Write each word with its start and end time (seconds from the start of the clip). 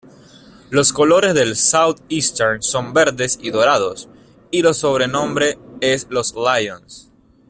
Los 0.71 0.93
colores 0.93 1.35
de 1.35 1.53
Southeastern 1.53 2.63
son 2.63 2.91
verdes 2.91 3.37
y 3.39 3.51
dorados, 3.51 4.09
y 4.49 4.65
el 4.65 4.73
sobrenombre 4.73 5.59
es 5.79 6.07
los 6.09 6.33
Lions. 6.33 7.11